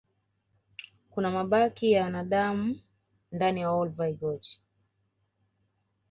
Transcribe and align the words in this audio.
kuna 1.09 1.31
mabaki 1.31 1.91
ya 1.91 2.03
zamadamu 2.05 2.79
ndani 3.31 3.61
ya 3.61 3.69
olduvai 3.71 4.13
george 4.13 4.59